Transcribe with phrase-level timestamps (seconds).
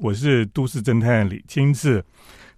[0.00, 2.04] 我是都市侦探李清志。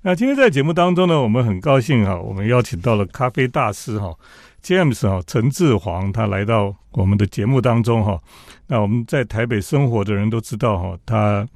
[0.03, 4.15] 那今天在节目当中呢，我们很高兴哈，我们邀请到了咖啡大师哈
[4.63, 8.19] ，James 哈陈志煌，他来到我们的节目当中哈。
[8.67, 11.47] 那我们在台北生活的人都知道哈，他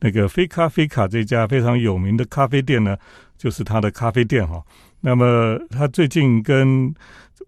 [0.00, 2.96] 那个非咖啡卡这家非常有名的咖啡店呢，
[3.36, 4.62] 就是他的咖啡店哈。
[5.00, 6.94] 那么他最近跟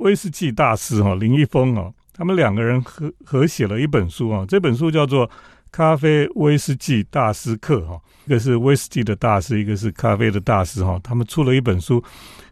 [0.01, 5.27] 威士忌大师哈林一峰啊，他们两个人合合写了一本书啊，这本书叫做
[5.71, 8.01] 《咖啡威士忌大师课》哈。
[8.27, 12.03] 一个是威士忌的大师，一个是咖啡的大师，哈，他们出了一本书，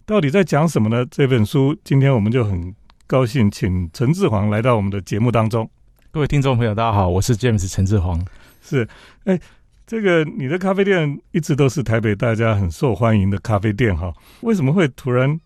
[0.07, 1.05] 到底在讲什么呢？
[1.11, 2.73] 这本书今天我们就很
[3.09, 5.69] 高兴，请陈志煌来到我们的节目当中。
[6.13, 8.25] 各位听众朋友，大家好，我是 James 陈志煌。
[8.63, 8.87] 是，
[9.25, 9.37] 哎，
[9.85, 15.41] 这个你的咖啡店一直都是台北大家很受欢迎的咖啡店，哈，为什么会突然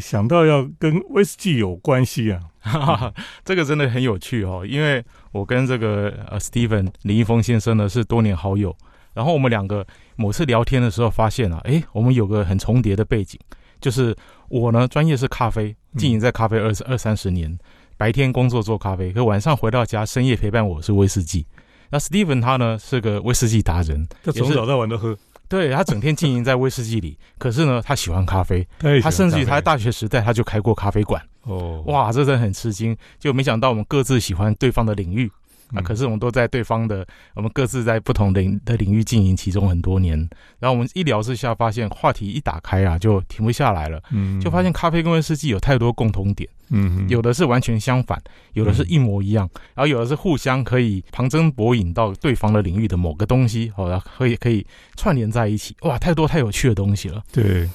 [0.00, 3.12] 想到要跟威士忌有关系啊？
[3.44, 8.74] 这个真的很有趣哦，因为我跟这个呃 Steven 李易峰先生呢是多年好友。
[9.14, 9.86] 然后我们两个
[10.16, 13.38] 某次聊天的时候发现啊，哎，我们有个很重叠的背景，
[13.78, 14.16] 就是
[14.48, 17.58] 我呢专业是咖啡，经营在咖啡二十二三十年，
[17.98, 21.46] 白天工作做咖啡，可晚上回到家深夜陪伴我是威士忌。
[21.90, 25.14] 那 Steven 他呢是个威士忌达人，他从早到晚都喝，
[25.52, 28.66] 对他整天经营在威士忌里，可是呢他喜欢咖啡，
[29.02, 31.22] 他甚至于他在大学时代他就开过咖啡馆。
[31.42, 35.30] 哦，哇，这真的很吃惊，就没想到我们各自喜欢对方的领域。
[35.74, 35.82] 啊！
[35.82, 40.18] 可是我们都在对方的，我们各自在不同领的领域经营其中很多年。
[40.58, 44.02] 然后我们一聊之下，发现话题一打开啊，就停不下来了。
[44.10, 46.48] 嗯，就发现咖啡跟威士忌有太多共同点。
[46.74, 48.18] 嗯，有的是完全相反，
[48.54, 55.76] 有的是一模一样，然后有的是互相可以旁征博引到对方的领域的某个东西，好，可以可以串联在一起。
[55.82, 57.22] 哇，太多太有趣的东西了。
[57.32, 57.68] 对。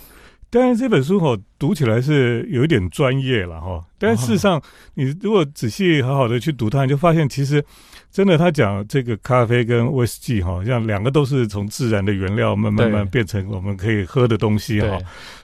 [0.50, 3.84] 当然，这本书哈读起来是有一点专业了哈。
[3.98, 4.62] 但事实上，
[4.94, 7.62] 你如果仔细好好的去读它，你就发现其实
[8.10, 14.98] 真的，他讲这个咖啡跟威士忌哈，像两个都是从自然的原料慢慢慢变成我们可以喝的东西哈。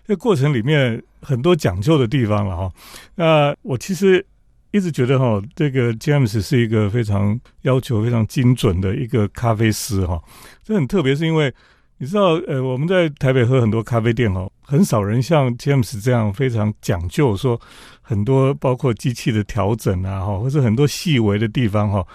[0.08, 2.72] 这过程里面很多讲究的地方了哈。
[3.16, 4.26] 那我其实
[4.72, 10.22] 一直觉得哈，这个 James 是一个非常要求非常精准的一个咖啡师哈。
[10.64, 11.54] 这很特别，是因为。
[11.98, 17.60] 你知道，呃，我们在台北喝很多咖啡店哦，很少人像 James 这样非常讲究，说
[18.02, 22.06] 很多包括机器的调整啊，哈，或者很多细微的地方哈。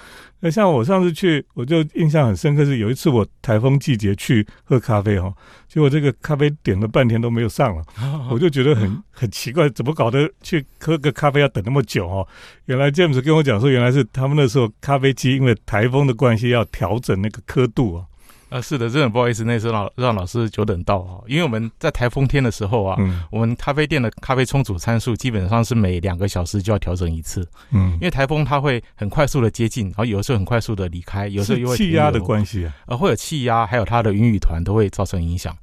[0.40, 5.32] 那像我上次去，我就印象很深刻，是有一次我台风季节去喝咖啡哈，
[5.68, 7.82] 结果这个咖啡点了半天都没有上了，
[8.30, 12.28] 我就觉得很很奇怪，怎么搞得去喝个咖啡要等那么久哦？
[12.66, 18.04] 原来 James 跟我讲说，原来是他们那时候咖啡机因为台风的关系要调整那个刻度啊。
[18.48, 22.96] 啊，是的，真的不好意思，那时候让让老师久等到哈，因为我们在台风天的时候啊，
[23.30, 35.54] 我们咖啡店的咖啡冲煮参数基本上是每两个小时就要调整一次，嗯，因为台风它会很快速的接近，然后有的时候很快速的离开，有时候因为气压的关系啊，呃，会有气压，还有它的云雨团都会造成影响，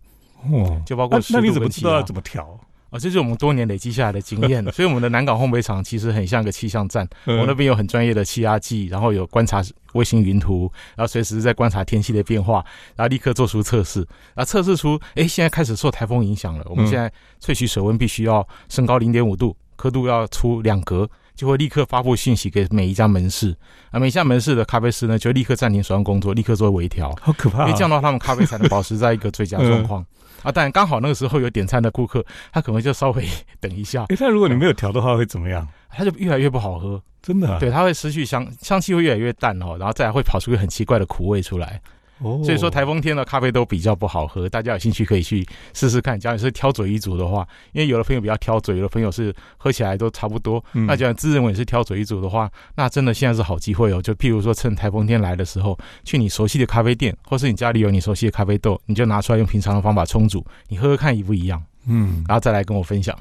[0.51, 2.59] 哦，就包括那你怎么知道要怎么调？
[2.91, 7.07] 啊，这是我们多年累积下来的经验， 所以我们的南港烘焙厂其实很像个气象站。
[7.25, 9.63] 我那边有很专业的气压计，然后有观察
[9.93, 12.63] 卫星云图，然后随时在观察天气的变化，
[12.95, 13.99] 然后立刻做出测试。
[14.33, 16.65] 然后测试出，哎，现在开始受台风影响了。
[16.69, 23.55] 我们现在萃取水温必须要升高零点五度，刻度要出两格，就会立刻发布信息给每一家门市。
[23.91, 27.13] 啊，每一家门市的咖啡师呢，就立刻暂停手上工作，立刻做微调。
[27.21, 27.65] 好可怕！
[27.65, 30.05] 因为这样的话，他们咖啡才能保持在一个最佳状况。
[30.45, 32.23] 啊，但刚好那个时候有点餐的顾客，
[32.53, 33.27] 他可能就稍微
[33.59, 34.05] 等一下。
[34.09, 35.67] 哎，但如果你没有调的话，会怎么样？
[35.89, 37.57] 它就越来越不好喝，真的。
[37.59, 41.81] 对，它会失去香，香气会越来越淡哦，然后再来会跑出一个很奇怪的苦味出来。
[42.19, 46.19] 哦，所以说台风天的咖啡都比较不好喝，大家有兴趣可以去试试看。
[46.19, 50.63] 假如是挑嘴一族的话，因为有的朋友比较挑嘴，有的朋友是喝起来都差不多。
[50.71, 54.01] 那假如自认为是挑嘴一族的话，那真的现在是好机会哦。
[54.01, 61.61] 就譬如说趁台风天来的时候，去你熟悉的咖啡店，或是你家里有你熟悉的咖啡豆，你就拿出来用平常的方法冲煮，你喝喝看一不一样。
[61.87, 63.17] 嗯，然后再来跟我分享。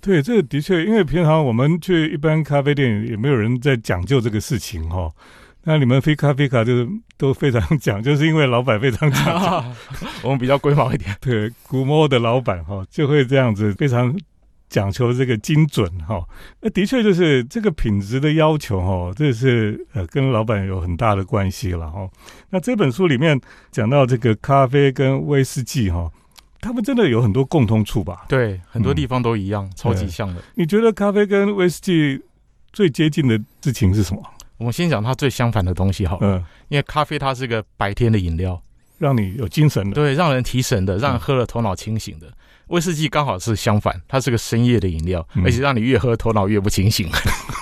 [0.00, 5.10] 对，这个的确，因为平常我们去一般咖啡店，也没有人在讲究这个事情哈。
[5.68, 6.88] 那你们飞咖啡卡就是
[7.18, 9.74] 都非常讲， 就是因为老板非常讲，
[10.22, 11.14] 我们比较龟毛一点。
[11.20, 14.16] 对，古摸的老板哈就会这样子非常
[14.68, 16.24] 讲求这个精准哈。
[16.60, 22.08] 那的确就是这个品质的要求哈，这是呃跟老板有很大的关系了哈。
[22.50, 23.40] 那这本书里面
[23.72, 26.08] 讲到这个咖啡跟威士忌哈，
[26.60, 28.24] 他们真的有很多共通处吧？
[28.28, 30.40] 对，很多地方都一样，超级像的。
[30.54, 32.22] 你觉得咖啡跟威士忌
[32.72, 34.22] 最接近的事情是什么？
[34.58, 38.60] 我们先讲它最相反的东西好了，因为咖啡它是个白天的饮料，
[38.98, 42.26] 让你有精神的，对，让人提神的，让人喝了头脑清醒的。
[42.68, 47.08] 威士忌刚好是相反，它是个深夜的饮料，而且让你越喝头脑越不清醒。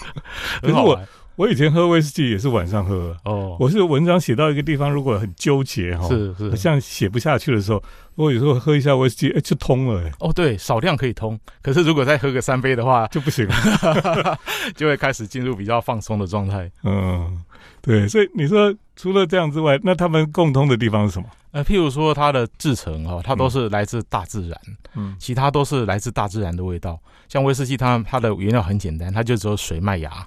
[0.62, 0.99] 可是我
[1.37, 3.57] 我以前喝威士忌也是晚上喝哦。
[3.59, 7.83] 我是文章写到一个地方，如果很纠结哈，是是，像写不下去的时候，
[8.15, 10.09] 我有时候喝一下威士忌，哎，就通了。
[10.21, 14.39] 哦，对，少量可以通，可是如果再喝个三杯的话， 就不行了，
[14.77, 16.71] 就会开始进入比较放松的状态。
[16.85, 17.43] 嗯，
[17.83, 21.29] 对，所以你说除了这样之外，那他们共通的地方是什么？
[21.51, 24.61] 呃，譬如说它的制成哈，它都是来自大自然，
[24.95, 27.01] 嗯，其他都是来自大自然的味道。
[27.29, 30.27] 像威士忌，它它的原料很简单，它就只有水、麦芽、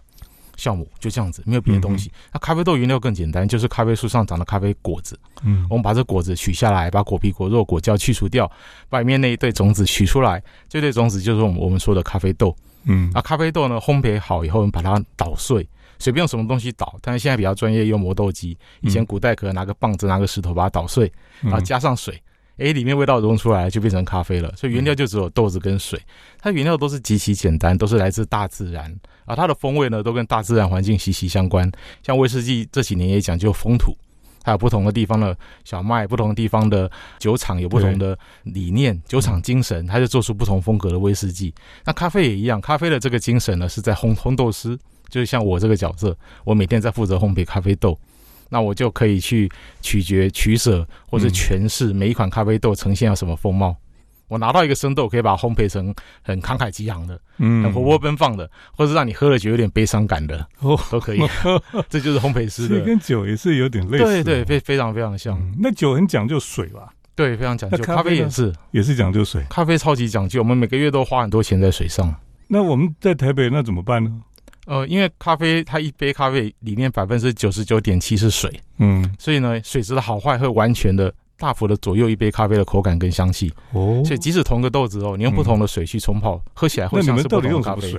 [0.58, 2.12] 酵母，就这样子，没有别的东西。
[2.34, 8.52] 那咖啡豆原料更简单，就是咖啡树上长的咖啡果子，嗯，我们把这果子取下来，把果皮、果肉、果胶去除掉，
[8.90, 12.56] 把里面那一对种子取出来，这对种子就是我们我们说的咖啡豆，
[12.86, 15.68] 嗯，啊，咖啡豆呢烘焙好以后，我们把它捣碎。
[16.00, 18.56] 随便用什么东西捣，但是现在比较专业，用磨豆机。
[18.82, 21.12] 以前古代可能拿个棒子、拿个石头把它捣碎，
[21.42, 22.22] 然后加上水，
[22.58, 24.54] 哎，里面味道融出来就变成咖啡了。
[24.56, 26.00] 所以原料就只有豆子跟水，
[26.40, 28.94] 它原料都是极其简单，都是来自大自然
[29.26, 29.36] 啊。
[29.36, 31.72] 它的风味呢，都跟大自然环境息息相关。
[32.04, 33.96] 像威士忌这几年也讲究风土，
[34.44, 36.90] 它有不同的地方的小麦，不同的地方的
[37.20, 41.54] 酒厂有不同的理念、酒厂精神，它就做出不同风格的威士忌。
[41.86, 44.78] 那咖啡也一样，咖啡的这个精神呢，是在烘烘豆师。
[45.10, 46.14] 就是像我这个角色，
[46.44, 47.98] 我每天在负责烘焙咖啡豆，
[48.50, 49.50] 那我就可以去
[49.82, 53.76] 取决、取舍或者诠释每一款咖啡豆呈现了什么风貌。
[54.28, 61.20] 我拿到一个生豆，可以把它烘焙成很慷慨激昂的，嗯，很活泼奔放的，或者让你喝了酒有点悲伤感的，哦，都可以。
[61.88, 62.82] 这就是烘焙师的。
[62.82, 65.42] 跟酒也是有点类似，对对，非非常非常像。
[65.58, 66.90] 那酒很讲究水吧？
[67.16, 67.78] 对，非常讲究。
[67.78, 69.42] 咖啡也是，也是讲究水。
[69.50, 72.14] 咖啡超级讲究，我们每个月都花很多钱在水上。
[72.50, 74.12] 那我们在台北那怎么办呢？
[74.68, 83.50] 呃，因为咖啡它一杯咖啡里面百分之九十九点七是水，嗯，所以呢，水质的好坏会完全的大幅的左右一杯咖啡的口感跟香气。
[83.72, 87.96] 哦，所以即使同个豆子哦，你用不同的水去冲泡，喝起来会像是不同的咖啡。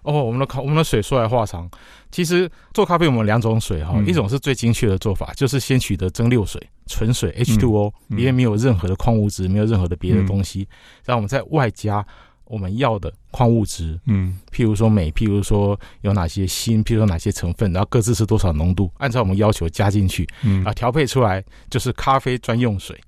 [0.00, 1.70] 哦，我们的咖我们的水说来话长，
[2.10, 10.66] 其实做咖啡我们两种水哈，一种是最精确的做法，就是先取得蒸馏水，纯水 H2O，里面没有任何的矿物质，没有任何的别的东西，
[11.04, 12.02] 然后我们再外加。
[12.48, 22.98] 我们要的矿物质，嗯，譬如说镁，譬如说有哪些锌，譬如说哪些成分，然后各自是多少浓度，按照我们要求加进去，嗯啊，调配出来就是咖啡专用水，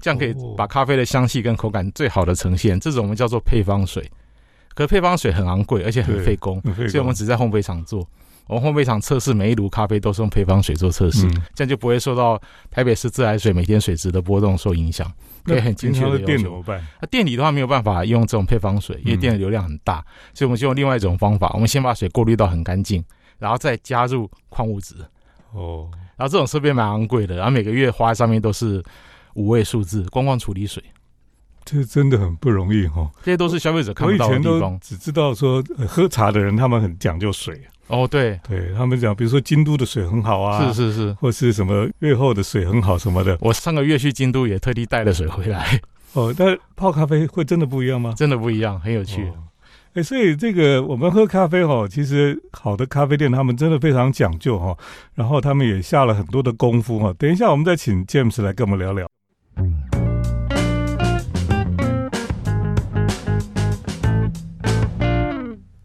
[0.00, 2.80] 这样可以把咖啡的香气跟口感最好的呈现。
[2.80, 4.10] 这种我们叫做配方水，
[4.74, 8.06] 可配方水很昂贵，而且很费工，所以我们只在烘焙厂做。
[8.50, 11.20] 我们烘焙厂测试每一炉咖啡都是用配方水做测试，
[11.54, 12.36] 这样就不会受到
[12.68, 15.08] 台北市自来水每天水质的波动受影响。
[15.44, 16.84] 可以很精确的电怎么办？
[17.00, 20.04] 那店里的话没有办法用这种配方水，因为店的流量很大，
[20.34, 21.48] 所以我们就用另外一种方法。
[21.54, 23.04] 我们先把水过滤到很干净，
[23.38, 24.96] 然后再加入矿物质。
[25.52, 28.82] 哦，然后这种设备蛮昂贵的，然后每个月花在上面都是
[29.34, 30.82] 五位数字，光光处理水，
[31.64, 33.08] 这真的很不容易哈。
[33.22, 34.76] 这些都是消费者看不到的地方。
[34.80, 37.62] 只知道说喝茶的人他们很讲究水。
[37.90, 43.36] 哦，对，对他们讲，比如说京都的水很好啊，是是是，或是什么越后的水很好什么的。
[43.40, 45.80] 我上个月去京都也特地带了水回来。
[46.14, 48.14] 哦，但泡咖啡会真的不一样吗？
[48.16, 49.30] 真的不一样，很有趣。
[49.94, 54.76] 哎，所以这个我们喝咖啡哈，其实好的咖啡店他们真的非常讲究哈，
[55.14, 57.12] 然后他们也下了很多的功夫哈。
[57.18, 59.08] 等一下我们再请 James 来跟我们聊聊。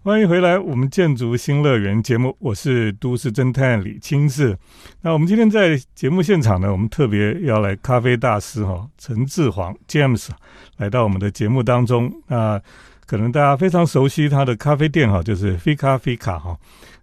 [0.05, 4.55] 欢迎回来，我们建筑新乐园节目，我是都市侦探李清志。
[5.01, 10.29] 那我们今天在节目现场呢，我们特别要来咖啡大师哈陈志煌 James
[10.77, 12.13] 来到我们的节目当中。
[12.27, 12.61] 那
[13.07, 16.55] 可能大家非常熟悉他的咖啡店哈，就是 Fika Fika 哈。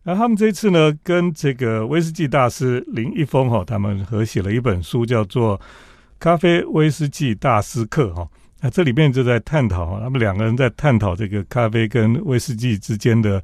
[0.05, 5.59] 那他们这次呢，跟这个威士忌大师林一峰哈，他们合写了一本书，叫做
[6.21, 8.29] 《咖啡威士忌大师课》哈。
[8.65, 13.43] 那这里面就在探讨，他们两个人在探讨这个咖啡跟威士忌之间的，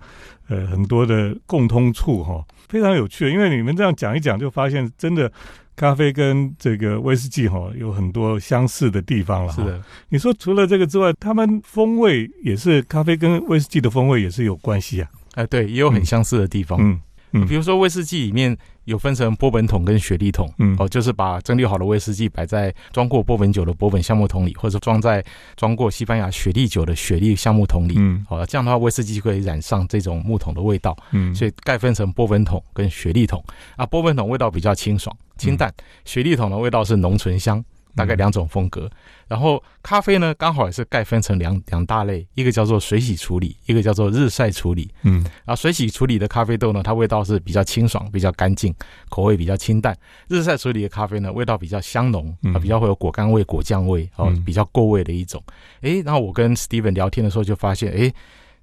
[0.48, 3.28] 呃，很多的共通处哈，非常有趣。
[3.28, 5.30] 因为你们这样讲一讲，就发现真的
[5.74, 9.52] 咖啡跟这个威士忌哈有很多相似的地方了。
[9.52, 15.10] 是的，你说除了这个之外，他们风味也是咖啡跟威士忌的风味也是有关系啊。
[15.34, 16.78] 哎，对，也有很相似的地方。
[16.80, 16.92] 嗯。
[16.92, 17.00] 嗯，
[17.46, 25.24] 比如说威士忌里面有分成波本桶跟雪莉桶，嗯，哦，就是把蒸馏好的威士忌摆在装过波本酒的波本橡木桶里，或者装在
[25.56, 33.42] 装过西班牙雪莉酒的雪莉橡木桶里，嗯，好，这样的话威士忌就可以染上这种木桶的味道，嗯，所以概分成波本桶跟雪莉桶，
[33.76, 35.72] 啊，波本桶味道比较清爽清淡，
[36.04, 37.64] 雪莉桶的味道是浓醇香。
[37.98, 38.88] 大概两种风格，
[39.26, 44.88] 然后咖啡呢，刚好也是概分成两两大类，一个叫做水洗处理，一个叫做日晒处理。
[45.02, 48.72] 嗯，啊，水洗处理的咖啡豆呢，它味道是比较清爽、比较干净，
[49.08, 49.92] 口味比较清淡；
[50.28, 55.42] 日晒处理的咖啡呢，味道比较香浓，啊，比较会有果干味、果酱味，哦，比较过味的一种。
[55.80, 58.14] 诶，然后我跟 Steven 聊天的时候就发现，诶，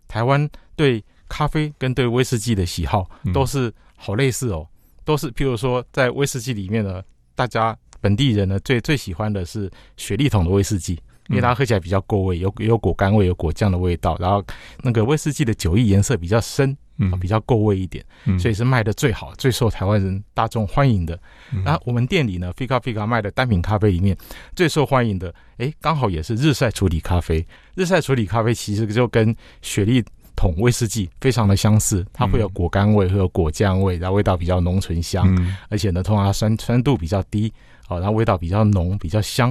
[0.08, 4.66] 台湾对咖啡跟对威士忌的喜好都是好类似哦，
[5.04, 7.02] 都是譬如说在威士忌里面呢，
[7.36, 11.00] 大家本地人呢最最喜欢的是雪莉桶的威士忌。
[11.28, 14.46] 因为它喝起来比较够味，有有果干味，有果酱的味道，然后
[14.84, 18.06] 那个威士忌的酒液颜色比较深，嗯，比较够味一点，
[18.38, 21.20] 所以是卖的最好、最受台湾人大众欢迎的。
[21.64, 24.16] 那我们店里呢，Fika Fika 卖的单品咖啡里面
[24.56, 27.44] 最受欢迎的，哎，刚好也是日晒处理咖啡。
[27.74, 30.04] 日晒处理咖啡其实就跟雪莉
[30.36, 35.26] 桶威士忌非常的相似，它会有果干味，会有果酱味，然后味道比较浓醇香，
[35.70, 37.52] 而且呢，通常酸酸度比较低，
[37.88, 39.50] 哦，然后味道比较浓，比较香，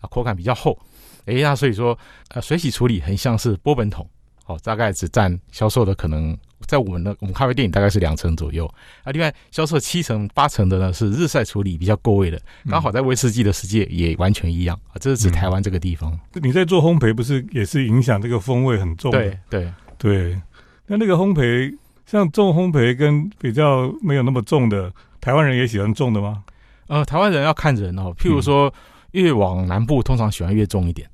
[0.00, 0.78] 啊，口感比较厚。
[1.26, 1.96] 哎，呀所以说，
[2.28, 4.08] 呃，水洗处理很像是波本桶，
[4.46, 8.66] 哦，大概只占销售的可能，在我们的我们咖啡店里大概是两成左右。
[9.04, 14.96] 啊，另外销售七成八成的呢是日晒处理比较够味的，刚好在威士忌的世界也完全一样啊。
[14.98, 16.18] 这是指台湾这个地方。
[16.34, 19.10] 你在做烘焙，不是也是影响这个风味很重？
[19.10, 20.40] 对对对。
[20.86, 26.42] 那那个烘焙，像重烘焙跟比较没有那么重的，台湾人也喜欢重的吗？
[26.90, 28.70] 呃，台湾人要看人哦，譬如说。
[29.12, 31.04] 越往南部通常喜欢越重一点，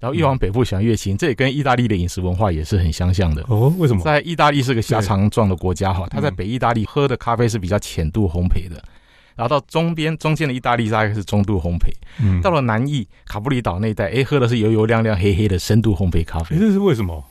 [0.00, 3.72] 然后越往北部喜欢越轻，这也跟意大利的饮食文化也是很相像的哦。
[3.78, 4.02] 为什么？
[4.02, 8.82] 在意大利是个狭长状的国家哈，它在北意大利喝的咖啡是比较浅度烘焙的，
[9.36, 16.58] 然后到中边中间的意大利大概是中度烘焙，嗯，到了南意卡布里岛那一带，哎，喝的是油油亮亮黑黑的深度烘焙咖啡。
[16.58, 17.24] 这是为什么？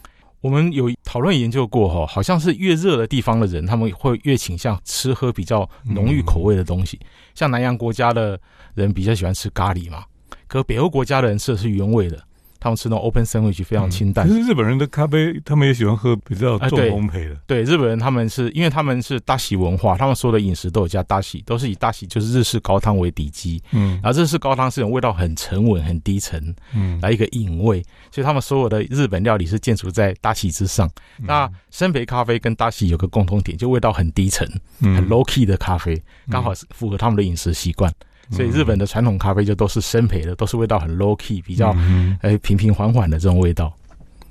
[0.46, 7.00] 我们有讨论研究过哈，好像是越热的地方的人，他们会越倾向吃喝比较浓郁口味的东西，
[7.34, 8.40] 像南洋国家的
[8.76, 10.04] 人比较喜欢吃咖喱嘛。
[10.46, 12.24] 可北欧国家的人吃的是原味的，
[12.66, 14.28] 他们吃那种 open sandwich 非常清淡。
[14.28, 17.36] 其实日本人的咖啡，他们也喜欢喝比较重烘焙的。
[17.46, 23.62] 对日本人，他们是因为他们是大喜文化，他们所有的饮食都有加大喜，都是以大喜就是日式高汤为底基。
[23.72, 30.90] 嗯，然后日式高汤是种味道很沉稳、很低沉，嗯，来一个隐味，所以他们所有的日本料理是建筑在大喜之上。
[31.20, 37.94] 那生培咖啡跟大喜有个共同点，就味道很低沉、很 low key 的咖啡，刚好是符合他们的饮食习惯。
[38.32, 41.76] 所以日本的传统咖啡就都是生培的，都是味道很 low key，比较
[42.22, 43.74] 呃平平缓缓的这种味道。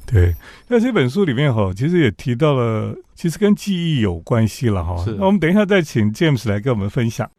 [0.07, 0.35] 对，
[0.69, 5.03] 那这本书里面哈，其实也提到了，其实跟记忆有关系了哈。
[5.19, 7.31] 那我们等一下再请 James 来跟我们分享。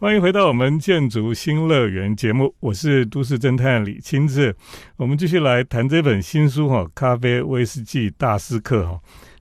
[0.00, 4.54] 欢迎回到我们建筑新乐园节目，我是都市侦探李清志。
[4.96, 9.00] 我们继续来谈这本新书哈，《咖啡威士忌大师课》哈。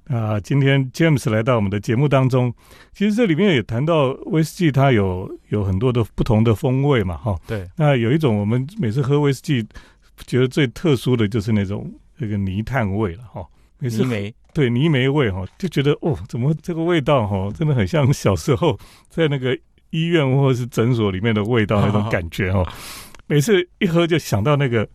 [0.10, 2.54] 啊，今天 James 来到我们的节目当中，
[2.94, 7.36] 其实这里面也谈到威士忌，它有有很多的不同的风味嘛，哈。
[7.46, 7.70] 对。
[7.76, 9.68] 那有一种我们每次喝威士忌，
[10.26, 13.46] 觉得最特殊的就是那种那个泥炭味了，哈。
[13.80, 14.34] 泥煤。
[14.54, 19.58] 对，泥煤味哈，就觉得哦，怎么这个味道哈，真的很像小时候 在那个
[19.90, 22.64] 医院或者是诊所里面的味道那种 感觉哈。
[23.28, 24.88] 每次一喝就想到那个。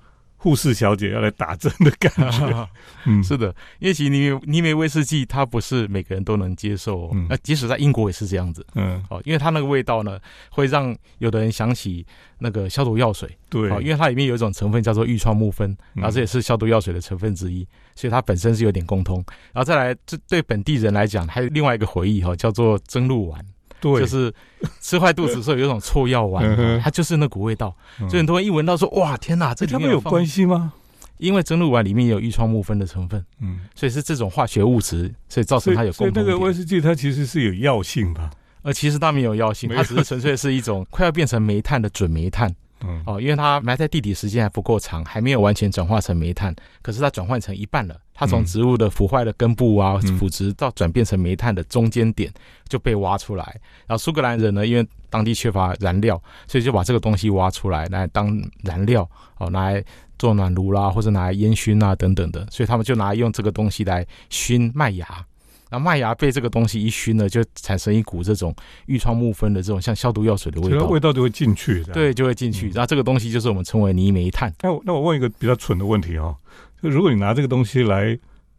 [0.43, 2.69] 护士小姐要来打针的感觉，
[3.07, 10.19] 嗯，是的，因为其实尼尼梅威士忌它不是每个人都能接受，嗯，那即使在英国也是这样子，嗯，哦，因为它那个味道呢，
[10.51, 12.05] 会让有的人想起
[12.39, 23.41] 那个消毒药水，对，因为它里面有一种成分叫做愈创木酚，然后这也是消毒药水的成分之一，所以它本身是有点共通，然后再来，这对本地人来讲，还有另外一个回忆哈，叫做蒸鹿丸。
[23.83, 24.33] 对，就是
[24.81, 27.77] 吃坏肚子的时候有一种臭药丸，它就是那股味道，
[28.09, 30.73] 所以很多人一闻到说哇天哪，这里面有关系吗？
[31.19, 38.31] 因为蒸鹿丸里面有异创木酚的成分，嗯，所以是这种化学物质，所以造成它有共同那个威士忌它其实是有药性吧？
[38.63, 42.55] 呃，其实它没有药性，它只是纯粹是一种快要变成煤炭的准煤炭。
[42.85, 47.99] 嗯哦，因为它埋在地底时间还不够长，还没有完全转化成煤炭，可是它转换成一半了。
[48.15, 52.33] 它从植物的腐坏的根部啊、腐殖到转变成煤炭的中间点
[52.69, 53.45] 就被挖出来。
[53.87, 59.09] 然后苏格兰人呢，因为当地缺乏燃料，所以就把这个东西挖出来来当燃料，
[59.39, 59.85] 哦，拿来
[60.19, 62.47] 做暖炉啦，或者拿来烟熏啊等等的。
[62.51, 65.27] 所以他们就拿来用这个东西来熏麦芽。
[65.73, 71.83] 那麦芽被这个东西一熏呢，就产生一股这种愈创木酚的这种像消毒药水的味道，味道就会进去。
[71.85, 72.69] 对，就会进去。
[72.73, 74.53] 然后这个东西就是我们称为泥煤炭。
[74.61, 76.37] 那我那我问一个比较蠢的问题哦，
[76.83, 78.19] 就如果你拿这个东西来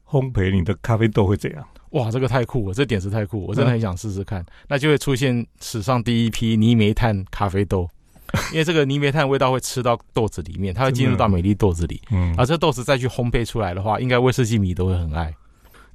[0.10, 1.64] 烘焙你的咖啡豆会怎样？
[1.92, 4.44] 哇，这个太酷了，这点子太酷，我真的很想试试看。
[4.68, 7.88] 那就会出现史上第一批泥煤炭咖啡豆，
[8.52, 12.02] 因为这个泥煤炭味道会吃到豆子里面，它会进入到美丽豆子里。
[12.10, 15.32] 嗯，而这豆子再去烘焙出来的话，应该威士忌迷都会很爱。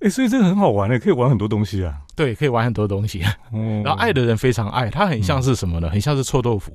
[0.00, 2.00] 哎，所以这个很好玩的，可以玩很多东西啊。
[2.14, 3.22] 对，可以玩很多东西。
[3.52, 5.90] 嗯 然后爱的人非常爱，它很像是什么呢？
[5.90, 6.72] 很像是臭豆腐，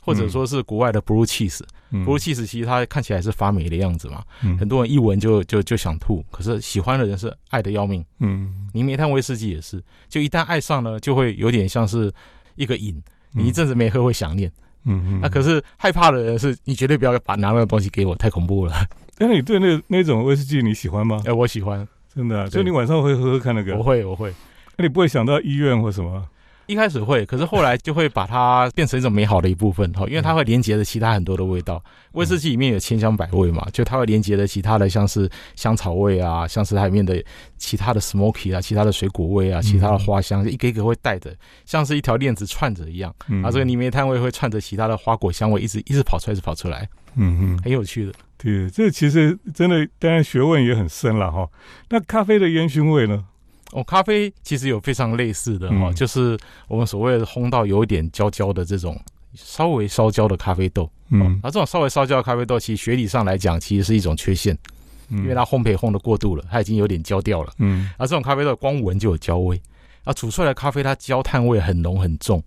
[0.00, 1.60] 或者说是国外的 blue cheese。
[1.90, 4.22] blue cheese 其实它看起来是发霉的样子嘛，
[4.58, 6.22] 很多人一闻就就就想吐。
[6.30, 8.04] 可是喜欢的人是爱的要命。
[8.20, 12.12] 嗯，泥煤炭威士忌也是，就一旦爱上了，就会有点像是
[12.56, 13.02] 一个瘾。
[13.32, 14.50] 你一阵子没喝会想念，
[14.84, 15.20] 嗯嗯。
[15.22, 18.74] 那可是害怕的人是你绝对不要把拿那个东西给我，太恐怖了。
[19.18, 21.22] 那你对那那种威士忌你喜欢吗？
[21.26, 21.86] 哎，我喜欢，
[22.18, 22.50] 真的。
[22.50, 23.76] 所以你晚上会喝喝看那个？
[23.76, 24.34] 我会，我会。
[24.76, 26.26] 那你不会想到医院或什么？
[26.66, 31.82] 一开始会，可是后来就会把它变成一种美好的一部分哈，因为它会连接着其他很多的味道。
[32.12, 37.24] 威士忌里面有千香百味嘛，就它会连接着其他的，像是香草味啊，像是它里面的
[37.56, 41.34] 其他的 smoky 啊，其他的水果味啊，其他的花香，一个一个会带着，
[41.64, 43.14] 像是一条链子串着一样。
[43.42, 46.86] 啊，这个泥煤炭味会串着其他的花果香味，一直一直跑出来，一直跑出来。
[47.14, 48.12] 嗯嗯，很有趣的。
[48.36, 51.48] 对，这其实真的，当然学问也很深了哈。
[51.88, 53.24] 那咖啡的烟熏味呢？
[53.72, 56.38] 哦，咖啡其实有非常类似的哈，就是
[56.68, 58.98] 我们所谓的烘到有一点焦焦的这种
[59.34, 60.90] 稍微烧焦的咖啡豆。
[61.10, 64.56] 嗯，而这种稍微烧焦的咖啡豆，其实学理上来讲，其实是一种缺陷，
[65.10, 67.52] 因为它烘焙烘的过度了，它已经有点焦掉了。
[67.58, 69.60] 嗯，而这种咖啡豆光闻就有焦味，
[70.04, 72.42] 啊，煮出来的咖啡它焦炭味很浓很重，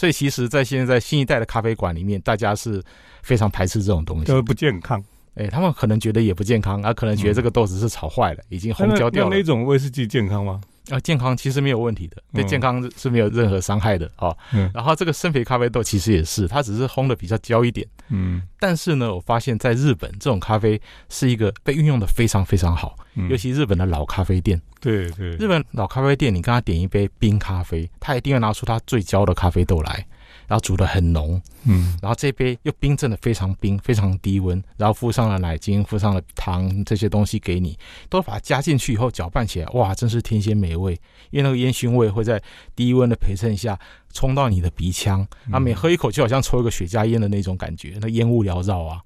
[0.00, 2.82] 所以其实，在现在新一代的咖啡馆里面，大家是
[3.20, 5.04] 非常排斥这种东西，不健康。
[5.34, 9.36] 哎，他们可能觉得也不健康，啊，可能觉得这个豆子是炒坏了，已经烘焦掉了。
[9.36, 10.58] 那种威士忌健康吗？
[10.90, 14.36] 啊，健康其实没有问题的，对健康是没有任何伤害的啊。
[14.74, 17.86] 然后这个生培咖啡豆其实也是，它只是烘的比较焦一点。
[18.08, 22.96] 嗯，但是呢，我发现在日本这种咖啡是一个被运用的非常非常好，
[23.28, 24.60] 尤其日本的老咖啡店。
[24.80, 30.06] 对对，日本老咖啡店，你跟他点一杯冰咖啡，他一定要拿出他最焦的咖啡豆来。
[30.50, 37.78] 然后煮的很浓，嗯，然后这杯又冰镇的非常冰，非常低温，然后附上了奶精，附上了糖这些东西给你，
[38.08, 40.94] 都把它加进去以后搅拌起来，哇，真是天仙美味！
[41.30, 42.42] 因为那个烟熏味会在
[42.74, 43.78] 低温的陪衬下
[44.12, 49.00] 冲到你的鼻腔，啊，每喝一口就好像抽一个雪茄烟的那种感觉，那烟雾缭绕啊。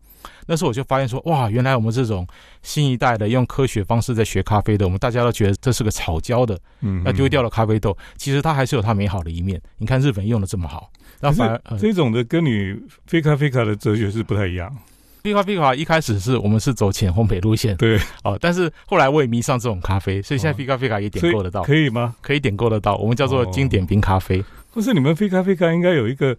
[0.47, 2.27] 那时候我就发现说，哇，原来我们这种
[2.63, 9.61] 新一代的用科学方式在学咖啡的，我们大家都觉得这是个炒焦的，嗯，要丢掉了咖啡豆，其实它还是有它美好的一面。
[9.77, 10.91] 你看日本用的这么好，
[11.25, 12.75] 那反而这种的跟你
[13.07, 14.75] 非咖啡卡的哲学是不太一样。
[15.23, 22.15] 非咖啡卡一开始是我们是走浅烘焙路线，对，哦，但是后来我也迷上这种咖啡，所以现在非咖啡卡也点购得到，可以吗？
[22.21, 24.45] 可以点购得到，我们叫做经典冰咖啡。
[24.73, 26.37] 不是你们非咖啡卡应该有一个。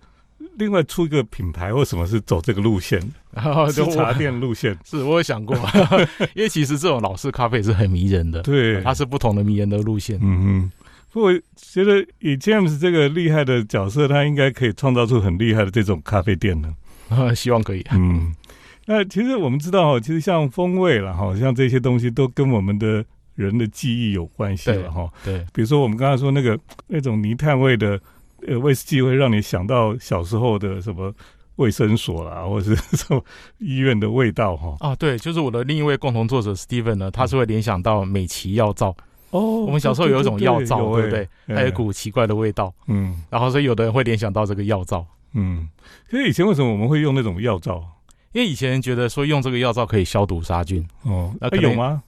[0.57, 3.01] 另外出一个品牌，或什么是走这个路线？
[3.73, 4.77] 是茶店路线？
[4.85, 5.57] 是我有想过，
[6.35, 10.17] 因为其实这种老式咖啡是很迷人的，对，它是不同的迷人的路线。
[10.21, 10.71] 嗯嗯，
[11.23, 16.73] 我觉得以 James 这个厉害的角色，他应该可以创造出很厉害的这种咖啡店呢。
[17.09, 17.85] 啊，希望可以。
[17.91, 18.33] 嗯，
[18.85, 25.09] 那其实我们知道哈，其实像风味了哈，像这些东西都跟我们的人的记忆有关系了哈。
[25.23, 27.99] 对，比如说我们刚才说那个那种泥炭味的。
[28.47, 31.11] 呃，威士忌会让你想到小时候的什么
[31.55, 33.23] 卫生所啦，或者是什么
[33.57, 34.75] 医院的味道哈。
[34.81, 38.95] 啊，对，就是我的另一位共同作者 Steven 呢，他是会联想到美奇药皂。
[39.35, 41.27] 哦，我们小时候有一种药皂，对不对？
[41.47, 42.73] 它有一股奇怪的味道。
[42.87, 45.05] 嗯，然后所以有的人会联想到这个药皂。
[45.33, 45.67] 嗯，
[46.09, 47.83] 可是以前为什么我们会用那种药皂？
[48.31, 50.85] 因为以前觉得说用这个药皂可以消毒杀菌。
[51.03, 52.03] 哦，那有吗？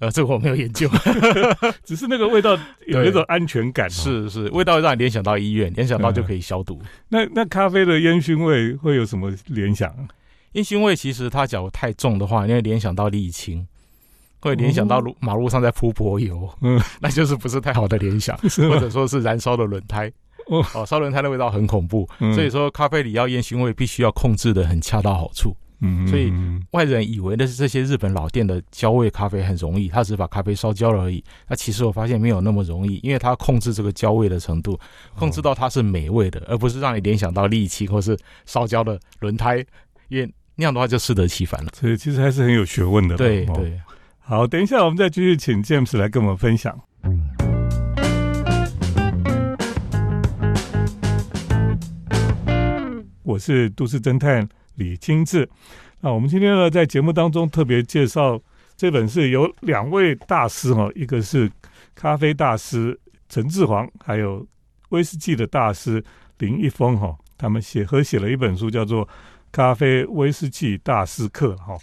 [0.00, 0.88] 呃，这个我没有研究，
[1.84, 3.88] 只是那个味道有一种安全感。
[3.88, 6.80] 是是，味道让你联想到医院，联想到就可以消毒。
[7.08, 9.94] 那那咖啡的烟熏味会有什么联想？
[10.52, 13.64] 烟熏味其实它假如太重的话，你会联想到沥青，
[14.42, 18.36] 会联想到路马路上在铺柏油，嗯， 那就是不是太好的联想，
[18.68, 20.12] 或者说是燃烧的轮胎。
[20.48, 25.56] 哦，烧轮胎的味道很恐怖，所以说咖啡里要烟熏味必须要控制的很恰到好处。
[25.84, 26.32] 嗯，所以
[26.72, 31.22] 外人以为的是这些日本老店的焦味咖啡很容易，他只是把咖啡烧焦了而已。
[31.48, 34.78] 那其实我发现没有那么容易，因为它控制这个焦味的程度，
[35.16, 39.64] 控制到它是美味的，而不是让你联想到沥青或是烧焦的轮胎，
[40.08, 41.70] 因为那样的话就适得其反了。
[41.74, 43.16] 所以其实还是很有学问的。
[43.16, 43.80] 对对，
[44.24, 46.80] 好，等一下我们再继续请 James 来跟我们分享。
[53.24, 54.48] 我是都市侦探。
[54.76, 55.46] 李金志，
[56.00, 58.40] 那我们今天呢，在节目当中特别介绍
[58.74, 61.50] 这本是由两位大师哈，一个是
[61.94, 64.46] 咖啡大师陈志煌，还有
[64.88, 66.02] 威士忌的大师
[66.38, 69.06] 林一峰哈，他们写合写了一本书，叫做
[69.50, 71.76] 《咖啡威士忌大师课》哈。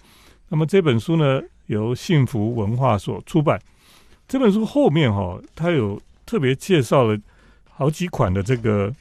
[0.48, 3.60] 那么这本书呢，由幸福文化所出版。
[4.28, 7.18] 这本书后面哈，它有特别介绍了
[7.70, 8.94] 好几款的这个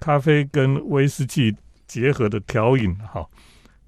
[0.00, 1.54] 咖啡跟威士忌。
[1.84, 3.28] 结合的调饮，哈，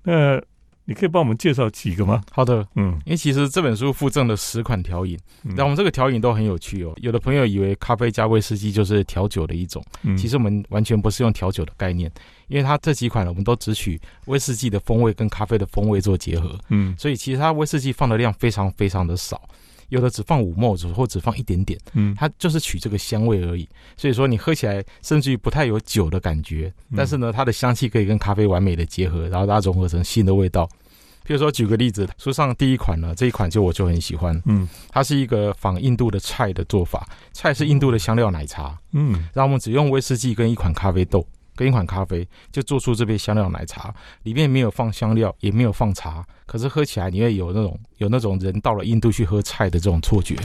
[0.02, 0.38] 那
[0.86, 2.22] 你可以帮我们介绍几个吗？
[2.30, 6.92] 好的，嗯，因为其实这本书附赠了十款调饮，那我们这个调饮都很有趣哦。
[6.96, 9.82] 有的朋友以为咖啡加威士忌就是调酒的一种，
[10.16, 12.10] 其实我们完全不是用调酒的概念，
[12.48, 19.40] 因为它这几款我们都只取威士忌的风味跟咖啡的风味做结合，嗯，所以其实它威士忌放的量非常非常的少。
[19.94, 23.68] 有的只放五沫子或只放一点点，嗯，它就是取这个香味而已。
[23.96, 30.68] 所以说你喝起来甚至于不太有酒的感觉，但是呢，它的香气可以跟咖啡完美的结合，然后它融合成新的味道。
[31.26, 41.26] 比如说举个例子，书上第一款呢，这一款就我就很喜欢，嗯，它是一个仿印度的菜的做法，菜是印度的香料奶茶，嗯，然后我们只用威士忌跟一款咖啡豆。
[41.54, 50.36] 跟一款咖啡就做出这杯香料奶茶，里面没有放香料，也没有放茶，可是喝起来你会有那种有那种人到了印度去喝菜的这种错觉。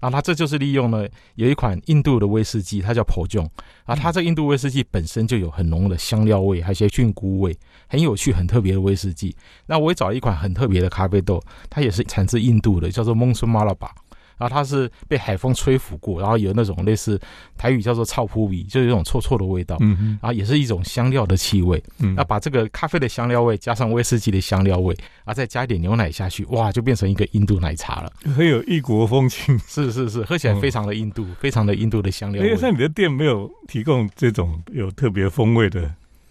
[0.00, 3.50] 啊，它这就是利用了有一款印度的威士忌，它叫 p o j o n
[3.84, 7.58] 啊，它这印度威士忌本身就有很浓的香料味，还有一些菌菇味，
[7.88, 9.34] 很有趣、很特别的威士忌。
[9.64, 13.90] 那我也找了一款很特别的咖啡豆，它也是产自印度的，叫做蒙孙马拉巴。
[14.38, 17.20] 然后它是被海风吹拂过，然后有那种类似
[17.56, 19.76] 台语叫做“臭扑鼻”，就有一种臭臭的味道。
[19.80, 20.18] 嗯嗯。
[20.20, 21.82] 然后也是一种香料的气味。
[21.98, 22.14] 嗯。
[22.14, 24.94] 那把这个咖啡的香料味加上威士忌的香料味，
[25.24, 28.12] 然后再加一点牛奶下去，哇，就变成一个印度奶茶了。
[28.34, 29.58] 很有异国风情。
[29.60, 32.42] 是是是，喝起来非常的印度，非常的印度的香料。
[32.44, 35.90] 哎，像你的店没有提供这种有特别风味的？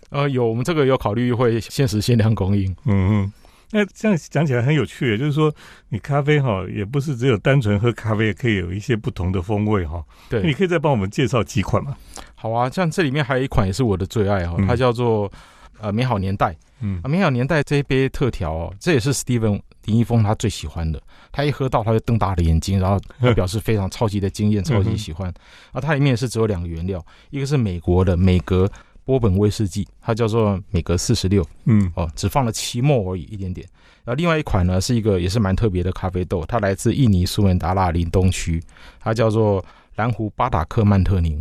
[0.10, 2.72] 呃，有，我们这个有考虑会限时限量供应。
[2.86, 3.34] 嗯嗯。
[3.71, 5.54] 那这样讲起来很有趣，就是说
[5.89, 10.04] 你咖啡哈，也不是只有单纯喝咖啡，也可以有一些不同的风味哈。
[10.30, 11.97] 对，你可以再帮我们介绍几款吗？
[12.36, 15.32] 好啊，像这里面还有一款也是我的最爱哈，它叫做
[15.80, 16.56] 呃美好年代。
[16.82, 21.01] 嗯，美好年代这一杯特调哦，这也是 Steven 林一峰他最喜欢的。
[21.32, 25.34] 他一喝到他就瞪大了眼睛，然后他表示非常超级的惊艳， 超级喜欢。
[25.71, 28.69] 啊，它里面是只有两个原料，一个是美国的美格。
[29.06, 33.65] 波本威士忌，它叫做美格四十六，嗯，哦，只放了七沫而已，一点点。
[34.04, 38.62] 然后另外一款呢，是一个也是蛮特别的咖啡豆，它来自印尼苏门答腊林东区，
[39.00, 39.63] 它叫做
[39.96, 41.38] 蓝湖巴达克曼特宁。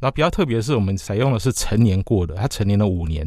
[0.00, 3.24] 然后比较特别的是，我们采用的是陈年过的，它陈年了五年，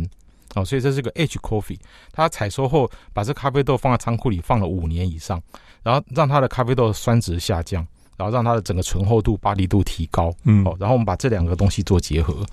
[0.55, 1.79] 哦，所以这是个 H coffee。
[2.11, 5.41] 它采收后把这咖啡豆放在仓库里放了五年以上，
[5.83, 12.45] 然后让它的咖啡豆酸值下降，然后让它的整个醇厚度、巴黎度提高，嗯，哦，然后我们把这两个东西做结合。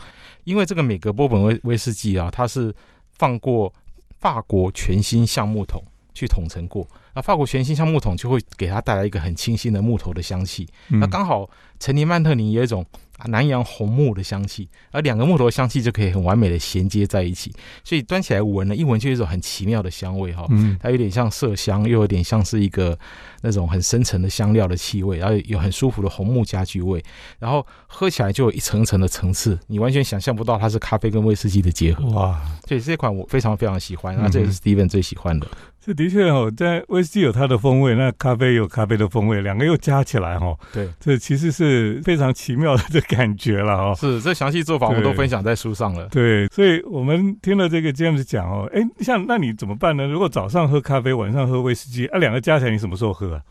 [0.45, 2.75] 因为这个美格波本威威士忌啊，它是
[3.13, 3.73] 放过
[4.21, 5.83] 法国全新橡木桶
[6.15, 10.69] 去桶陈过，那法国全新橡木桶就会给它带来一个很清新的木头的香气。
[10.89, 11.49] 那刚好
[11.79, 12.85] 陈年曼特宁有一种。
[13.29, 17.53] 南洋红木的香气，而两个木头的香气就可以很完美的衔接在一起，
[17.85, 22.99] 所以端起来闻呢，一闻就有一种很奇妙的香味哈，嗯，它有点像麝香，又有点像是一个
[23.43, 27.03] 那种很深沉的香料的气味，然后有很舒服的红木家具味，
[27.39, 32.05] 然后喝起来就有一层层的层次，你完全想象不到它是咖啡跟威士忌的结合。
[32.11, 35.47] 哇，所以这款我非常非常喜欢，那这也是 Steven 最喜欢的。
[35.85, 43.95] 这的确哦，在威士忌有它的风味，那咖啡有咖啡的风味，两个又加起来哈，对，这其实是非常奇妙的 感觉了哦。
[43.99, 46.07] 是，这详细做法我们都分享在书上了。
[46.07, 50.07] 对，所以我们听了这个 James 讲哦，哎，像那你怎么办呢？
[50.07, 53.43] 如果早上喝咖啡，晚上喝威士忌，啊，两个加起来你什么时候喝啊？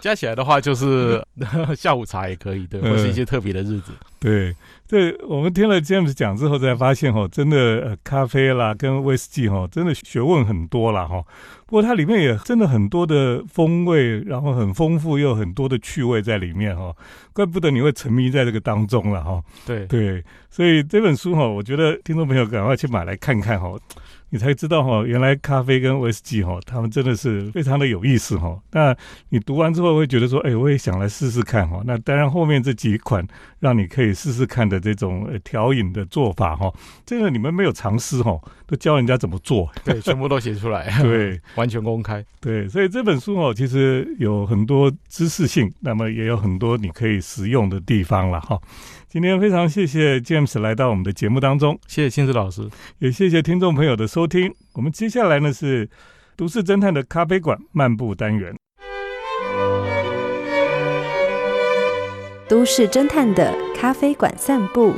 [0.00, 1.22] 加起来的话，就是
[1.76, 3.92] 下午茶也可以，对，或是一些特别的日子。
[4.18, 4.54] 对，
[4.88, 11.22] 这我们听了 James 讲之后，才发现哦，真的咖啡啦跟威士忌哈，真的学问很多啦哈。
[11.66, 16.94] 不过它里面也真的很多的风味，然后很丰富，又很多的趣味在里面哈。
[17.32, 19.42] 怪不得你会沉迷在这个当中了哈。
[19.66, 23.72] 对对，所以这本书哈，我觉得听众朋友赶快去买来看看哈。
[24.30, 28.58] 你才知道哈，原来咖啡跟威士忌哈，他们真的是非常的有意思哈。
[28.72, 28.96] 那
[29.28, 31.82] 你读完之后会觉得说，哎，我也想来试试看哈。
[31.86, 33.24] 那当然后面这几款
[33.60, 36.72] 让你可以试试看的这种调饮的做法哈，
[37.06, 42.68] 这个你们没有尝试哈，都教人家怎么做， 对，全部都写出来， 对，完全公开，对。
[42.68, 48.60] 所以这本书哦，其实有很多知识性，那么也有很多你可以实用的地方了哈。
[49.14, 54.52] 今天非常谢谢 James 来到我们的节目当中，谢谢亲子老师，也谢谢听众朋友的收听。
[54.72, 55.88] 我们接下来呢是
[56.34, 58.56] 都市侦探的咖啡馆漫步单元，
[62.48, 64.92] 都市侦探的咖啡馆散步。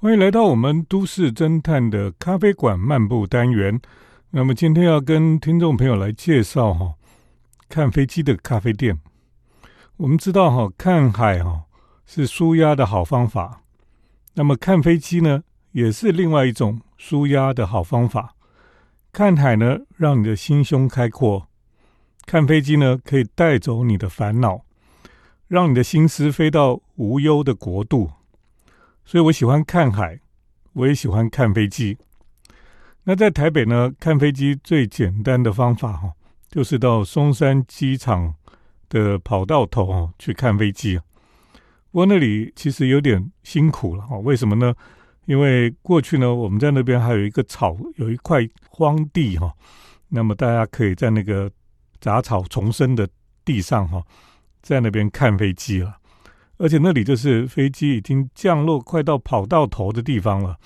[0.00, 3.80] 欢迎来到我们都市侦探的咖啡馆漫步单元。
[4.32, 6.94] 那么今天要跟听众朋友来介绍哈，
[7.68, 9.00] 看飞机的咖啡店。
[9.96, 11.64] 我们知道哈，看海哈
[12.06, 13.62] 是舒压的好方法。
[14.34, 18.36] 那么看飞机呢，也是另外一种舒压的好方法。
[19.12, 21.48] 看海呢，让你的心胸开阔；
[22.24, 24.64] 看飞机呢，可以带走你的烦恼，
[25.48, 28.12] 让你的心思飞到无忧的国度。
[29.04, 30.20] 所以我喜欢看海，
[30.74, 31.98] 我也喜欢看飞机。
[33.10, 36.12] 那在台北呢，看飞机最简单的方法哈，
[36.48, 38.32] 就是到松山机场
[38.88, 40.96] 的跑道头哦去看飞机。
[41.90, 44.72] 不过那里其实有点辛苦了哈，为什么呢？
[45.24, 49.52] 因为过去呢，我们在那边还有一个草，有一块荒地哈，
[50.10, 51.50] 那么大家可以在那个
[52.00, 53.08] 杂草丛生的
[53.44, 54.00] 地上哈，
[54.62, 55.96] 在那边看飞机了，
[56.58, 60.56] 而且那里就是飞机已经降落快到跑道头的地方了，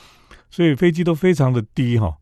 [0.50, 2.18] 所以飞机都非常的低哈。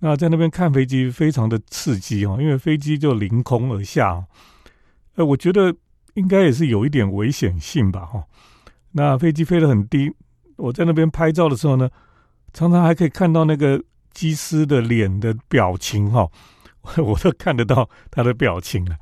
[0.00, 4.24] 那在那边看飞机非常的刺激哈，因为飞机就凌空而下，
[5.14, 5.74] 呃，我觉得
[6.14, 8.24] 应该也是有一点危险性吧哈。
[8.92, 10.12] 那飞机飞得很低，
[10.56, 11.88] 我在那边拍照的时候呢，
[12.52, 13.82] 常常还可以看到那个
[14.12, 16.28] 机师的脸的表情哈，
[16.96, 18.96] 我都看得到他的表情了。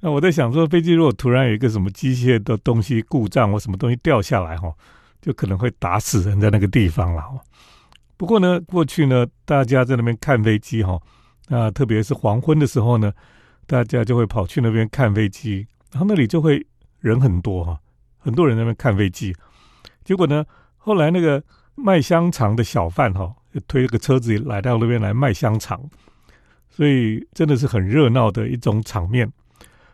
[0.00, 4.70] 那我在想说，飞机如果突然有一个什么机械的东西故障或什么东西掉下来哈，
[5.22, 7.40] 就可能会打死人在那个地方了哈。
[8.16, 11.00] 不过呢，过去呢，大家在那边看飞机哈，
[11.48, 13.12] 啊，特别是黄昏的时候呢，
[13.66, 16.64] 大家就会跑去那边看飞机，然后那里就会
[17.00, 17.78] 人很多哈。
[18.18, 19.36] 很多人在那边看飞机，
[20.02, 20.42] 结果呢，
[20.78, 25.78] 后来那个卖香肠的小贩哈，就推了个车子来到那边来卖香肠，
[26.70, 29.30] 所以真的是很热闹的一种场面。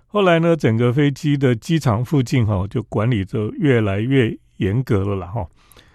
[0.07, 5.45] 后来呢，整个飞机的机场附近哈，就管理就越来越严格了了哈。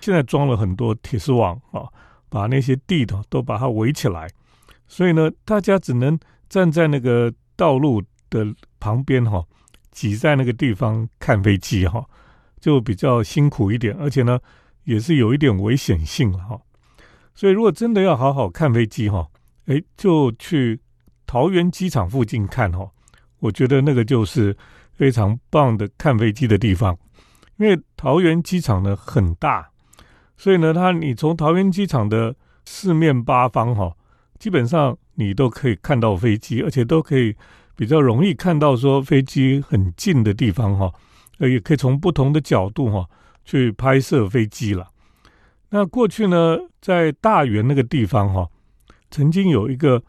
[0.02, 1.88] 现在装了很多铁丝网啊，
[2.36, 4.30] 把那些地头都把它围起来，
[4.89, 6.19] 所以呢，大家只能
[6.50, 8.45] 站在那个道路的
[8.78, 9.41] 旁边哈，
[9.89, 12.06] 挤在那个地方看飞机哈。
[12.60, 14.38] 就比较辛苦一点，而且呢，
[14.84, 16.60] 也是有一点危险性了哈。
[17.34, 19.26] 所以如果真的要好好看飞机哈，
[19.67, 20.82] 哎，就去
[21.26, 22.91] 桃园机场附近看哈。
[23.39, 24.58] 我觉得那个就是
[24.91, 26.98] 非常棒的看飞机的地方，
[27.56, 29.69] 因为桃园机场呢很大，
[30.38, 33.95] 所以呢，它你从桃园机场的四面八方哈，
[34.38, 37.36] 基本上你都可以看到飞机，而且都可以
[37.76, 40.91] 比较容易看到说飞机很近的地方哈。
[41.39, 43.06] 呃，也可以从不同的角度哈
[43.43, 44.88] 去拍摄飞机了。
[45.69, 48.48] 那过去呢，在大园那个地方哈，
[49.12, 50.02] 曾经有一个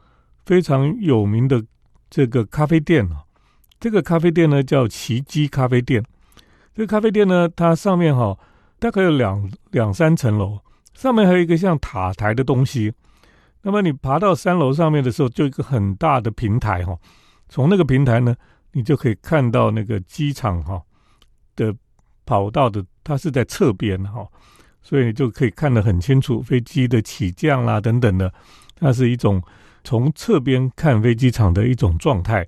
[0.45, 1.65] 非常有名的
[2.09, 3.25] 这个咖啡店啊。
[3.81, 6.03] 这个咖啡店呢叫奇迹咖啡店。
[6.75, 8.39] 这个咖啡店呢，它上面哈
[8.79, 10.59] 大概有两两三层楼，
[10.95, 12.93] 上面还有一个像塔台的东西。
[13.63, 16.97] 那么你爬到三楼上面的时候，就一个很大的平台哈。
[17.49, 18.37] 从那个平台呢，
[18.73, 20.81] 你就可以看到那个机场哈。
[21.57, 21.75] 的
[22.27, 24.29] 跑道的，它是在侧边哈，
[24.83, 28.31] 所以就可以看得很清楚飞机的起降啦等等的，
[28.79, 29.43] 它是一种
[29.85, 32.47] 从侧边看飞机场的一种状态。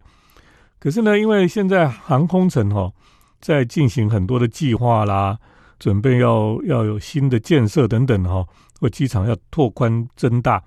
[0.79, 2.93] 可是呢，因为现在航空城哈
[3.41, 5.39] 在进行很多的计划啦，
[5.79, 8.47] 准备要要有新的建设等等哈，
[8.81, 10.63] 或机场要拓宽增大，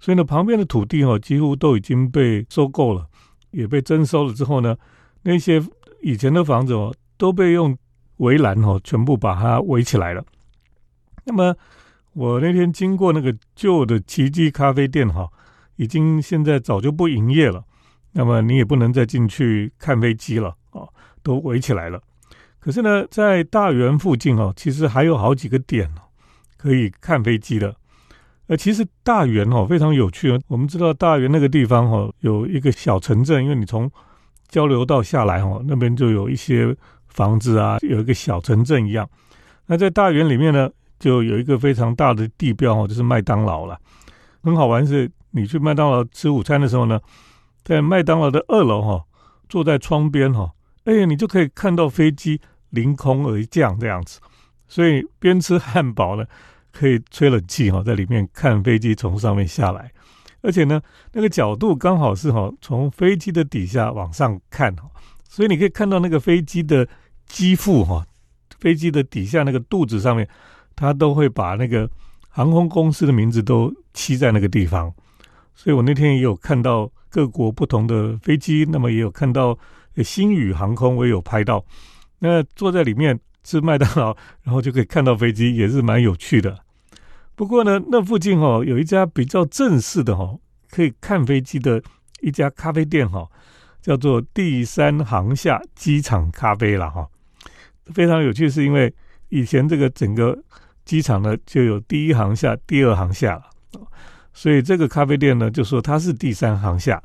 [0.00, 3.06] 所以呢，旁边的土地哈几乎都已经被收购了，
[3.50, 4.76] 也被征收了之后呢，
[5.22, 5.62] 那些
[6.02, 6.94] 以前的房子哦。
[7.20, 7.76] 都被用
[8.18, 10.24] 围栏哈全部把它围起来了。
[11.24, 11.52] 那么
[12.12, 15.28] 我那天经过那个旧的奇迹咖啡店哈，
[15.74, 17.64] 已经现在早就不营业了。
[18.12, 20.86] 那么你也不能再进去看飞机了啊，
[21.24, 22.00] 都围起来了。
[22.68, 26.04] 可是呢，在大园附近哦，其实还有好几个点哦
[26.58, 27.74] 可以看飞机的。
[28.48, 30.38] 呃，其实大园哦非常有趣哦。
[30.48, 33.90] 我们知道大园那个地方哈有一个小城镇，因为你从
[34.48, 36.76] 交流道下来哈，那边就有一些。
[37.08, 39.08] 房子啊，有一个小城镇一样。
[39.66, 43.76] 那在大园里面呢，就有一个非常大的地标哦，就是麦当劳了。
[44.42, 47.00] 很好玩是，你去麦当劳吃午餐的时候呢，
[47.64, 49.04] 在麦当劳的二楼哈，
[49.48, 50.52] 坐在窗边哈，
[50.84, 54.20] 哎，你就可以看到飞机凌空而降这样子。
[54.66, 56.24] 所以边吃汉堡呢，
[56.72, 59.92] 可以吹冷气哈，在里面看飞机从上面下来，
[60.42, 60.80] 而且呢，
[61.12, 64.90] 那个角度刚好是哈，从飞机的底下往上看哈，
[65.28, 66.88] 所以你可以看到那个飞机的。
[67.30, 68.06] 机腹哈，
[68.58, 70.26] 飞机的底下那个肚子上面，
[70.74, 71.86] 它都会把那个
[72.30, 74.90] 航空公司的名字都漆在那个地方。
[75.54, 79.58] 所以我那天也有看到各国不同的飞机，那么也有看到
[80.02, 81.62] 星宇航空，我也有拍到。
[82.20, 86.58] 那坐在里面吃麦当劳，然后就可以看到飞机，也是蛮有趣的。
[87.34, 90.36] 不过呢，那附近哦有一家比较正式的哈，
[90.70, 91.82] 可以看飞机的
[92.20, 93.28] 一家咖啡店哈，
[93.80, 97.08] 叫做第三航厦机场咖啡了哈。
[97.94, 98.92] 非常有趣，是因为
[99.28, 100.36] 以前这个整个
[100.84, 103.44] 机场呢就有第一航厦、第二航厦了，
[104.32, 107.00] 所以这个咖啡店呢就说它是第三航厦，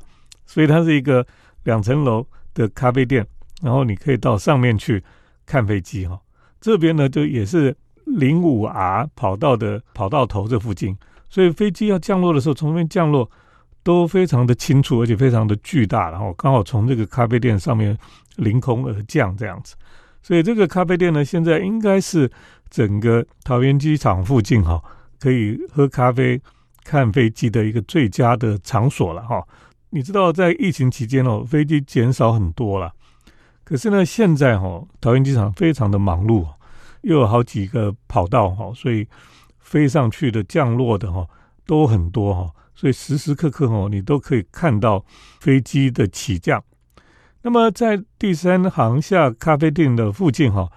[0.46, 1.24] 所以它是一个
[1.62, 3.26] 两层楼的咖啡店，
[3.64, 5.02] 然后你可以到上面去
[5.46, 6.20] 看飞机哈。
[6.60, 7.74] 这边呢就也是
[8.04, 10.96] 零五 R 跑道的跑道头这附近，
[11.28, 13.28] 所以飞机要降落的时候从那边降落
[13.82, 17.96] 都非常的清楚，而且非常的巨大，然后刚好从这个咖啡店上面
[18.36, 19.74] 凌空而降这样子。
[20.22, 22.30] 所以这个咖啡店呢，现在应该是
[22.70, 24.82] 整个桃园机场附近哈，
[25.20, 26.40] 可以喝咖啡、
[26.82, 29.46] 看飞机的一个最佳的场所了哈。
[29.90, 32.90] 你知道，在疫情期间哦，飞机减少很多了，
[33.64, 36.46] 可是呢，现在哈，桃园机场非常的忙碌，
[37.00, 39.08] 又有好几个跑道哈，所以
[39.58, 41.26] 飞上去的、降落的哈
[41.66, 45.02] 都很多哈，所以时时刻刻哈，你都可以看到
[45.40, 46.62] 飞机的起降。
[47.40, 50.70] 那么在第三航厦咖啡店的附近哈，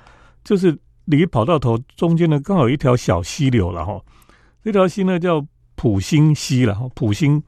[0.43, 4.01] 就是离跑道头中间呢，刚好一条小溪流了哈，
[4.63, 5.45] 这条溪呢叫
[5.75, 7.43] 普兴溪了哈，普兴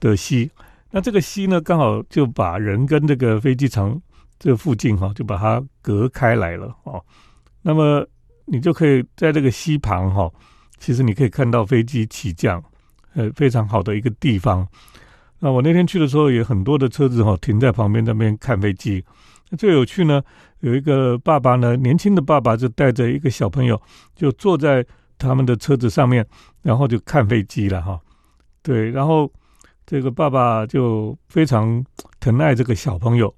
[0.00, 0.50] 的溪。
[0.90, 4.00] 那这个溪呢，刚好就把人跟这个飞机场
[4.38, 7.02] 这附近哈，就把它隔开来了哦。
[7.62, 8.06] 那么
[8.44, 10.30] 你就可以在这个溪旁哈，
[10.78, 12.62] 其实你可以看到飞机起降，
[13.14, 14.66] 呃，非常好的一个地方。
[15.38, 19.04] 那我那天去的时候，也很多的车子哈停在旁边那边看飞机。
[19.58, 20.22] 最有趣呢，
[20.60, 23.80] 有一个爸爸呢，年轻的爸爸就带着一个小朋友，
[24.14, 24.84] 就坐在
[25.18, 26.26] 他们的车子上面，
[26.62, 28.00] 然后就看飞机了哈。
[28.62, 29.30] 对，然后。
[29.88, 31.80] 这个爸爸就非常
[32.18, 33.32] 疼爱这个小朋友，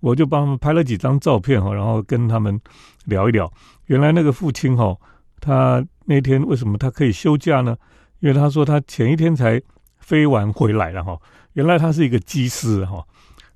[0.00, 2.60] 我就帮他们拍了几张照片哈，然后跟他们
[3.04, 3.50] 聊一聊。
[3.86, 4.96] 原来那个父亲哈，
[5.40, 7.76] 他那天为什么他可以休假呢？
[8.20, 9.60] 因为他说他前一天才
[9.98, 11.18] 飞完回来了哈。
[11.52, 13.04] 原来他是一个机师哈，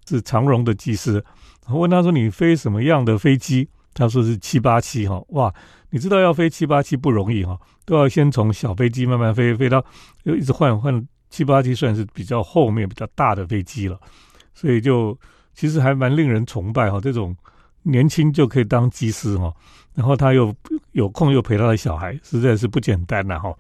[0.08, 1.24] 是长荣的机师。
[1.68, 5.22] 我问他说：“你飞什么样的飞机？”他说是七八七哈。
[5.30, 5.52] 哇，
[5.90, 9.84] 你知道要飞七八七不容易哈，都要先从小飞机慢慢飞，飞到
[10.24, 11.06] 又一直换换。
[11.30, 13.96] 七八七算是比较后面比较大的飞机了，
[14.52, 15.16] 所以就
[15.60, 16.98] 其实还蛮令人崇拜哈。
[16.98, 17.36] 这种
[17.82, 19.52] 年轻就可以当机师哈，
[19.94, 20.54] 然后他又
[20.92, 23.52] 有空又陪他的小孩，实在是不简单呐哈。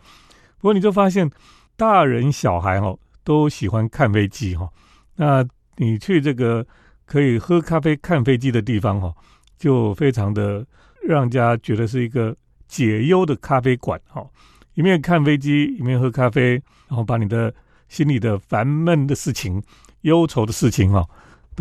[0.56, 1.30] 不过你就发现
[1.76, 4.66] 大人小孩哈都喜欢看飞机哈。
[5.14, 6.66] 那你去这个
[7.04, 9.14] 可以喝咖啡看飞机的地方哈，
[9.58, 10.66] 就非常的
[11.06, 12.34] 让家觉得是一个
[12.66, 14.26] 解忧的咖啡馆哈。
[14.72, 16.52] 一面看飞机，一面喝咖啡，
[16.88, 17.52] 然后把你的
[17.90, 19.62] 心里的烦闷的事情、
[20.00, 21.04] 忧愁的事情啊，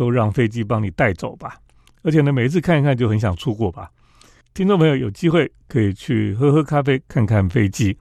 [0.00, 1.58] 都让飞机帮你带走吧。
[2.02, 3.90] 而且呢，每一次看一看就很想出国吧。
[4.54, 7.98] 听众朋友有机会可以去喝喝咖啡，看看飞机。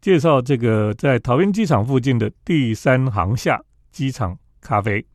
[0.00, 5.06] 介绍这个在桃园机场附近的第三航厦机场咖啡。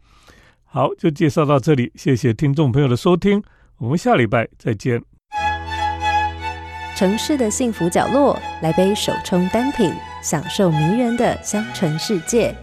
[0.64, 3.44] 好，就介绍到这里，谢谢听众朋友的收听，
[3.80, 5.04] 我们下礼拜再见。
[6.96, 9.94] 城市的幸福角落，来杯手冲单品，
[10.24, 12.56] 享受迷人的香醇世界。